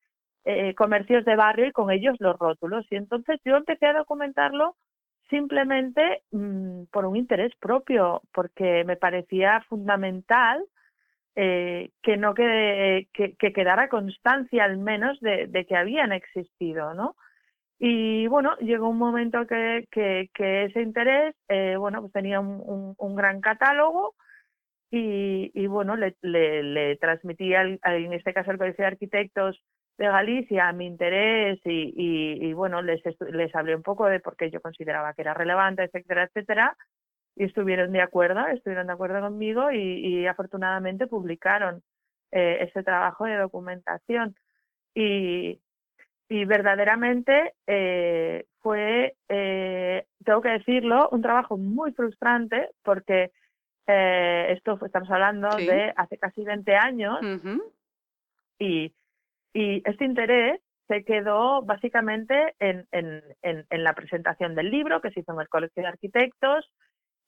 eh, 0.44 0.75
comercios 0.75 1.24
de 1.24 1.38
barrio 1.38 1.68
y 1.68 1.72
con 1.72 1.92
ellos 1.92 2.18
los 2.20 2.38
rótulos. 2.38 2.86
Y 2.92 2.98
entonces 2.98 3.39
yo 3.46 3.56
empecé 3.56 3.88
a 3.88 3.94
documentarlo 3.94 4.75
simplemente 5.30 6.24
mm, 6.32 6.86
por 6.92 7.06
un 7.06 7.16
interés 7.16 7.54
propio, 7.60 8.22
porque 8.34 8.84
me 8.84 8.98
parecía 8.98 9.62
fundamental 9.70 10.66
eh, 11.36 11.92
que 12.01 12.18
no 12.18 12.34
quede, 12.34 13.08
que, 13.13 13.36
quedara 13.38 13.88
constancia 13.88 14.66
al 14.66 14.78
menos 14.78 15.18
de, 15.22 15.66
que 15.68 15.75
habían 15.78 16.12
existido, 16.12 16.94
¿no? 16.94 17.16
Y 17.80 18.28
bueno, 18.28 18.58
llegó 18.58 18.89
un 18.89 18.98
momento 18.98 19.48
que, 19.48 19.88
ese 20.36 20.82
interés, 20.82 21.36
eh, 21.48 21.75
bueno, 21.78 22.01
pues 22.01 22.12
tenía 22.12 22.42
un 22.42 23.16
gran 23.16 23.39
catálogo 23.39 24.16
y, 24.91 25.51
y 25.53 25.67
bueno, 25.67 25.96
le, 25.96 26.15
le, 26.22 26.63
le 26.63 26.96
transmití 26.98 27.53
al, 27.53 27.79
en 27.84 28.13
este 28.13 28.34
caso 28.34 28.51
al 28.51 28.58
Colegio 28.58 28.84
de 28.84 28.88
Arquitectos 28.88 29.62
de 29.98 30.05
Galicia 30.08 30.72
mi 30.72 30.86
interés 30.86 31.60
y, 31.65 31.93
y, 31.96 32.48
y, 32.50 32.53
bueno, 32.53 32.81
les, 32.81 33.01
les 33.31 33.53
hablé 33.55 33.75
un 33.75 33.84
poco 33.84 34.08
de 34.08 34.19
por 34.19 34.36
qué 34.38 34.50
yo 34.50 34.62
consideraba 34.62 35.13
que 35.13 35.22
era 35.24 35.34
relevante, 35.34 35.84
etcétera, 35.84 36.24
etcétera, 36.24 36.77
y 37.36 37.43
estuvieron 37.46 37.91
de 37.91 38.01
acuerdo, 38.01 38.48
estuvieron 38.48 38.88
de 38.88 38.93
acuerdo 38.93 39.22
conmigo 39.22 39.72
y, 39.72 39.77
y 39.77 40.27
afortunadamente 40.27 41.08
publicaron 41.08 41.81
eh, 42.31 42.60
ese 42.62 42.84
trabajo 42.84 43.25
de 43.25 43.38
documentación. 43.38 44.36
Y, 44.96 45.60
y 46.29 46.46
verdaderamente 46.46 47.53
eh, 47.67 48.46
fue, 48.62 49.15
eh, 49.29 50.05
tengo 50.24 50.41
que 50.41 50.50
decirlo, 50.50 51.10
un 51.12 51.22
trabajo 51.22 51.58
muy 51.58 51.91
frustrante 51.91 52.69
porque 52.84 53.31
eh, 53.91 54.53
esto 54.53 54.77
estamos 54.86 55.10
hablando 55.10 55.50
de 55.55 55.91
hace 55.96 56.19
casi 56.19 56.43
20 56.43 56.75
años. 56.75 57.19
Y, 58.60 58.93
y 59.51 59.81
este 59.84 60.05
interés 60.05 60.62
se 60.88 61.03
quedó 61.03 61.63
básicamente 61.63 62.53
en, 62.60 62.86
en, 62.91 63.24
en, 63.41 63.84
la 63.84 63.93
presentación 63.93 64.53
del 64.53 64.69
libro 64.69 65.01
que 65.01 65.10
se 65.10 65.22
hizo 65.22 65.34
en 65.34 65.41
el 65.41 65.50
Colegio 65.50 65.81
de 65.81 65.89
Arquitectos 65.89 66.72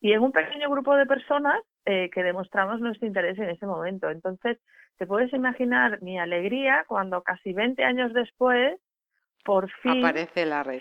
y 0.01 0.13
en 0.13 0.22
un 0.22 0.32
pequeño 0.32 0.70
grupo 0.70 0.96
de 0.96 1.08
personas 1.08 1.60
eh, 1.86 2.12
que 2.12 2.22
demostramos 2.22 2.80
nuestro 2.80 3.08
interés 3.08 3.39
en 3.39 3.50
ese 3.50 3.65
momento. 3.65 4.12
Entonces, 4.12 4.60
te 4.98 5.08
puedes 5.08 5.34
imaginar 5.34 6.00
mi 6.03 6.20
alegría 6.20 6.86
cuando 6.88 7.24
casi 7.24 7.53
20 7.53 7.84
años 7.84 8.13
después, 8.13 8.80
por 9.44 9.72
fin 9.82 10.03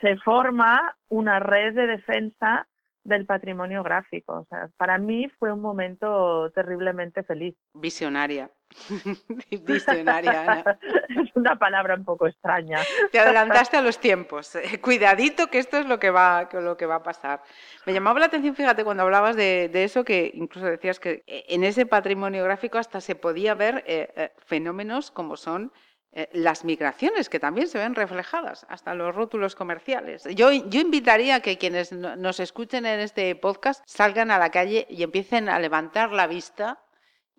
se 0.03 0.17
forma 0.19 0.95
una 1.09 1.39
red 1.39 1.75
de 1.75 1.87
defensa 1.87 2.67
del 3.05 3.27
patrimonio 3.27 3.83
gráfico. 3.83 4.41
O 4.41 4.47
sea, 4.47 4.69
para 4.77 4.99
mí 4.99 5.29
fue 5.39 5.53
un 5.53 5.61
momento 5.61 6.51
terriblemente 6.53 7.23
feliz. 7.23 7.55
Visionaria. 7.75 8.51
Visionaria, 9.67 10.43
Ana. 10.43 10.79
es 11.09 11.35
una 11.35 11.59
palabra 11.59 11.95
un 11.95 12.05
poco 12.05 12.27
extraña. 12.27 12.79
Te 13.11 13.19
adelantaste 13.19 13.77
a 13.77 13.83
los 13.83 13.99
tiempos. 13.99 14.55
Eh, 14.55 14.81
cuidadito 14.81 15.49
que 15.49 15.59
esto 15.59 15.79
es 15.79 15.87
lo 15.87 15.99
que 15.99 16.11
va, 16.11 16.49
lo 16.53 16.77
que 16.77 16.87
va 16.87 16.97
a 16.97 17.03
pasar. 17.03 17.43
Me 17.87 17.93
llamaba 17.93 18.21
la 18.21 18.27
atención, 18.27 18.55
fíjate, 18.55 18.85
cuando 18.85 19.03
hablabas 19.03 19.37
de, 19.37 19.71
eso, 19.73 20.05
que 20.05 20.31
incluso 20.35 20.67
decías 20.67 21.01
que 21.01 21.25
eh, 21.27 21.45
en 21.49 21.65
ese 21.65 21.87
patrimonio 21.87 22.45
gráfico 22.45 22.79
hasta 22.79 23.01
se 23.01 23.15
podía 23.15 23.55
ver 23.55 23.83
eh, 23.87 24.33
fenómenos 24.39 25.11
como 25.11 25.37
son 25.37 25.73
eh, 26.13 26.29
las 26.33 26.65
migraciones 26.65 27.29
que 27.29 27.39
también 27.39 27.69
se 27.69 27.79
ven 27.79 27.95
reflejadas, 27.95 28.67
hasta 28.69 28.95
los 28.95 29.15
rótulos 29.15 29.55
comerciales. 29.55 30.25
Yo, 30.35 30.51
yo 30.51 30.81
invitaría 30.81 31.37
a 31.37 31.41
que 31.41 31.57
quienes 31.57 31.93
nos 31.93 32.41
escuchen 32.41 32.85
en 32.85 32.99
este 33.01 33.35
podcast 33.37 33.83
salgan 33.87 34.31
a 34.31 34.39
la 34.39 34.51
calle 34.51 34.87
y 34.91 35.05
empiecen 35.05 35.49
a 35.49 35.61
levantar 35.61 36.11
la 36.11 36.27
vista 36.27 36.83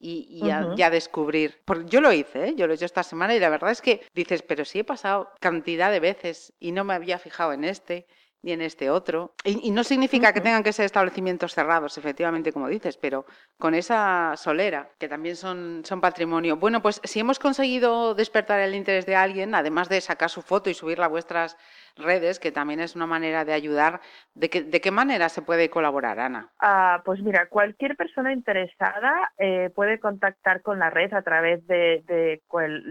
y, 0.02 0.50
a, 0.50 0.90
descubrir. 0.90 1.62
Porque 1.66 1.86
yo 1.90 2.02
lo 2.02 2.12
hice, 2.12 2.50
¿eh? 2.50 2.54
yo 2.56 2.66
lo 2.66 2.74
he 2.74 2.76
hecho 2.76 2.86
esta 2.86 3.04
semana 3.04 3.36
y 3.36 3.40
la 3.40 3.50
verdad 3.50 3.72
es 3.72 3.82
que 3.82 4.02
dices, 4.14 4.42
pero 4.42 4.66
sí 4.66 4.80
he 4.80 4.84
pasado 4.84 5.32
cantidad 5.40 5.92
de 5.92 6.00
veces 6.00 6.54
y 6.60 6.72
no 6.72 6.84
me 6.84 6.94
había 6.94 7.20
fijado 7.20 7.54
en 7.54 7.64
este 7.64 8.08
y 8.44 8.52
en 8.52 8.62
este 8.62 8.90
otro. 8.90 9.34
Y, 9.44 9.72
no 9.72 9.84
significa 9.84 10.34
que 10.34 10.42
tengan 10.42 10.64
que 10.64 10.74
ser 10.74 10.86
establecimientos 10.86 11.54
cerrados, 11.54 11.98
efectivamente, 11.98 12.52
como 12.52 12.68
dices, 12.68 12.98
pero 12.98 13.26
con 13.58 13.76
esa 13.76 14.34
solera, 14.36 14.90
que 15.00 15.08
también 15.08 15.36
son, 15.36 15.82
son 15.86 16.02
patrimonio. 16.02 16.58
Bueno, 16.58 16.82
pues 16.82 17.02
si 17.04 17.20
hemos 17.20 17.40
conseguido 17.40 18.16
despertar 18.16 18.60
el 18.60 18.76
interés 18.76 19.06
de 19.06 19.16
alguien, 19.16 19.54
además 19.54 19.90
de 19.90 20.02
sacar 20.02 20.30
su 20.30 20.42
foto 20.42 20.70
y 20.70 20.74
subirla 20.74 21.06
a 21.06 21.10
vuestras 21.10 21.58
redes, 21.96 22.40
que 22.40 22.52
también 22.52 22.80
es 22.80 22.96
una 22.96 23.06
manera 23.06 23.46
de 23.46 23.54
ayudar, 23.54 24.02
¿de, 24.34 24.48
de 24.48 24.82
qué 24.82 24.92
manera 24.92 25.30
se 25.30 25.42
puede 25.42 25.70
colaborar, 25.70 26.20
Ana? 26.20 26.52
Ah, 26.60 27.02
pues 27.06 27.22
mira, 27.22 27.48
cualquier 27.48 27.96
persona 27.96 28.34
interesada 28.34 29.32
eh, 29.38 29.70
puede 29.76 30.00
contactar 30.00 30.62
con 30.62 30.80
la 30.80 30.90
red 30.90 31.14
a 31.14 31.22
través 31.22 31.66
de, 31.68 32.04
de, 32.08 32.42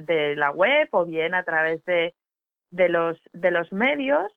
de 0.06 0.36
la 0.36 0.50
web 0.50 0.88
o 0.92 1.06
bien 1.06 1.34
a 1.34 1.42
través 1.44 1.84
de, 1.86 2.14
de, 2.70 2.88
los, 2.88 3.18
de 3.32 3.50
los 3.50 3.72
medios 3.72 4.30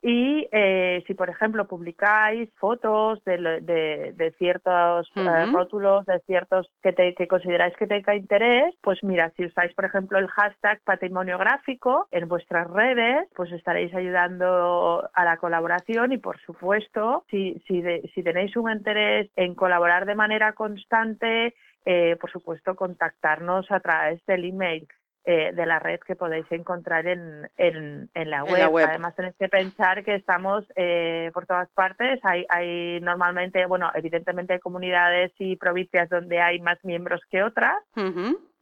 y 0.00 0.48
eh, 0.52 1.02
si, 1.06 1.14
por 1.14 1.28
ejemplo, 1.28 1.66
publicáis 1.66 2.48
fotos 2.54 3.22
de, 3.24 3.36
de, 4.16 4.34
ciertos 4.38 5.10
eh, 5.16 5.46
rótulos, 5.52 6.06
de 6.06 6.20
ciertos 6.20 6.70
que, 6.82 6.92
te, 6.92 7.14
que 7.14 7.26
consideráis 7.26 7.74
que 7.76 7.88
tenga 7.88 8.14
interés, 8.14 8.74
pues 8.80 9.02
mira, 9.02 9.32
si 9.36 9.46
usáis, 9.46 9.74
por 9.74 9.84
ejemplo, 9.84 10.18
el 10.18 10.28
hashtag 10.28 10.80
patrimonio 10.84 11.36
gráfico 11.36 12.06
en 12.12 12.28
vuestras 12.28 12.70
redes, 12.70 13.28
pues 13.34 13.50
estaréis 13.50 13.92
ayudando 13.92 15.08
a 15.12 15.24
la 15.24 15.36
colaboración. 15.38 16.12
Y, 16.12 16.18
por 16.18 16.38
supuesto, 16.42 17.24
si, 17.28 17.60
si, 17.66 17.82
si 18.14 18.22
tenéis 18.22 18.56
un 18.56 18.70
interés 18.70 19.28
en 19.34 19.56
colaborar 19.56 20.06
de 20.06 20.14
manera 20.14 20.52
constante, 20.52 21.54
eh, 21.84 22.16
por 22.20 22.30
supuesto, 22.30 22.76
contactarnos 22.76 23.70
a 23.70 23.80
través 23.80 24.24
del 24.26 24.44
email 24.44 24.86
eh, 25.30 25.52
de 25.52 25.66
la 25.66 25.78
red 25.78 26.00
que 26.00 26.16
podéis 26.16 26.50
encontrar 26.50 27.06
en, 27.06 27.50
en, 27.58 28.30
la, 28.30 28.44
web. 28.44 28.86
Además 28.88 29.14
tenéis 29.14 29.36
que 29.38 29.50
pensar 29.50 30.02
que 30.02 30.14
estamos 30.14 30.64
eh, 30.74 31.30
por 31.34 31.44
todas 31.44 31.68
partes. 31.72 32.18
Hay, 32.22 32.46
hay 32.48 32.98
normalmente, 33.02 33.66
bueno, 33.66 33.90
evidentemente 33.94 34.54
hay 34.54 34.58
comunidades 34.58 35.30
y 35.38 35.56
provincias 35.56 36.08
donde 36.08 36.40
hay 36.40 36.60
más 36.60 36.82
miembros 36.82 37.20
que 37.30 37.42
otras, 37.42 37.76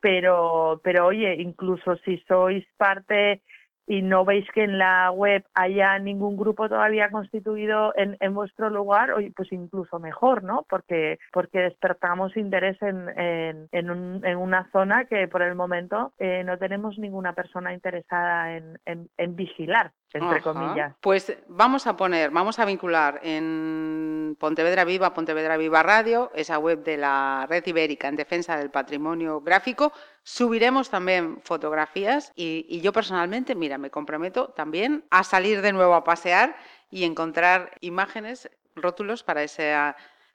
pero, 0.01 0.81
pero 0.83 1.07
oye, 1.07 1.37
incluso 1.37 1.99
si 1.99 2.19
sois 2.27 2.67
parte 2.77 3.43
y 3.87 4.03
no 4.03 4.25
veis 4.25 4.47
que 4.53 4.65
en 4.65 4.79
la 4.79 5.11
web 5.11 5.45
haya 5.55 5.99
ningún 5.99 6.37
grupo 6.37 6.69
todavía 6.69 7.11
constituido 7.11 7.93
en, 7.97 8.17
en 8.21 8.35
vuestro 8.35 8.71
lugar, 8.71 9.15
pues 9.35 9.53
incluso 9.53 9.99
mejor, 9.99 10.43
¿no? 10.43 10.67
Porque, 10.69 11.19
porque 11.33 11.61
despertamos 11.61 12.37
interés 12.37 12.81
en, 12.83 13.09
en, 13.19 13.69
en, 13.73 13.91
un, 13.91 14.25
en 14.25 14.37
una 14.37 14.69
zona 14.73 15.05
que 15.05 15.29
por 15.29 15.43
el 15.43 15.55
momento 15.55 16.13
eh, 16.19 16.43
no 16.45 16.59
tenemos 16.59 16.99
ninguna 16.99 17.33
persona 17.33 17.73
interesada 17.73 18.57
en, 18.57 18.79
en 18.85 19.37
vigilar 19.37 19.93
entre 20.17 20.43
comillas. 20.43 20.95
Pues 21.01 21.37
vamos 21.49 21.87
a 21.87 21.97
poner, 21.97 22.31
vamos 22.31 22.59
a 22.59 22.65
vincular 22.65 23.21
en 23.23 24.37
Pontevedra 24.39 24.85
Viva, 24.85 25.15
Pontevedra 25.15 25.57
Viva 25.57 25.83
Radio, 25.83 26.31
esa 26.35 26.59
web 26.59 26.83
de 26.83 26.97
la 26.97 27.47
Red 27.49 27.67
Ibérica 27.67 28.09
en 28.09 28.17
defensa 28.17 28.57
del 28.57 28.71
patrimonio 28.71 29.41
gráfico. 29.41 29.93
Subiremos 30.23 30.91
también 30.91 31.41
fotografías 31.43 32.33
y, 32.35 32.67
y 32.69 32.81
yo 32.81 32.93
personalmente, 32.93 33.55
mira, 33.55 33.79
me 33.79 33.91
comprometo 33.91 34.49
también 34.49 35.05
a 35.11 35.25
salir 35.25 35.63
de 35.63 35.73
nuevo 35.73 35.95
a 35.95 36.05
pasear 36.05 36.57
y 36.91 37.05
encontrar 37.05 37.73
imágenes, 37.81 38.51
rótulos 38.75 39.23
para 39.23 39.43
ese 39.43 39.75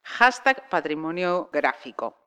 hashtag 0.03 0.69
patrimonio 0.69 1.49
gráfico. 1.51 2.20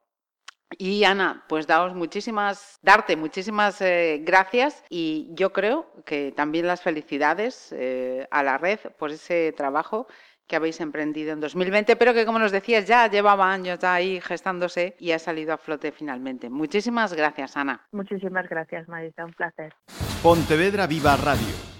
Y 0.78 1.04
Ana, 1.04 1.44
pues 1.48 1.66
daos 1.66 1.94
muchísimas, 1.94 2.78
darte 2.82 3.16
muchísimas 3.16 3.80
eh, 3.80 4.20
gracias 4.22 4.82
y 4.88 5.28
yo 5.32 5.52
creo 5.52 5.92
que 6.04 6.32
también 6.32 6.66
las 6.66 6.82
felicidades 6.82 7.72
eh, 7.72 8.26
a 8.30 8.42
la 8.42 8.58
red 8.58 8.78
por 8.98 9.10
ese 9.10 9.52
trabajo 9.52 10.06
que 10.46 10.56
habéis 10.56 10.80
emprendido 10.80 11.32
en 11.32 11.40
2020, 11.40 11.96
pero 11.96 12.12
que 12.12 12.26
como 12.26 12.38
nos 12.38 12.52
decías 12.52 12.86
ya 12.86 13.08
llevaba 13.08 13.50
años 13.50 13.82
ahí 13.82 14.20
gestándose 14.20 14.94
y 14.98 15.12
ha 15.12 15.18
salido 15.18 15.54
a 15.54 15.58
flote 15.58 15.90
finalmente. 15.92 16.50
Muchísimas 16.50 17.14
gracias, 17.14 17.56
Ana. 17.56 17.86
Muchísimas 17.92 18.48
gracias, 18.48 18.86
Marisa, 18.88 19.24
un 19.24 19.32
placer. 19.32 19.74
Pontevedra 20.22 20.86
Viva 20.86 21.16
Radio. 21.16 21.74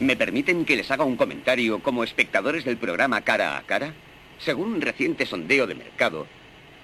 ¿Me 0.00 0.16
permiten 0.16 0.64
que 0.64 0.76
les 0.76 0.90
haga 0.90 1.04
un 1.04 1.16
comentario 1.16 1.82
como 1.82 2.04
espectadores 2.04 2.64
del 2.64 2.76
programa 2.76 3.22
Cara 3.22 3.56
a 3.56 3.62
Cara? 3.62 3.94
Según 4.38 4.74
un 4.74 4.80
reciente 4.82 5.24
sondeo 5.24 5.66
de 5.66 5.74
mercado, 5.74 6.26